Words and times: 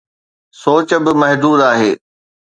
سوچ 0.61 0.89
به 1.03 1.11
محدود 1.21 1.59
آهي. 1.71 1.91